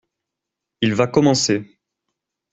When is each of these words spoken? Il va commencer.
Il 0.81 0.95
va 0.95 1.05
commencer. 1.05 1.77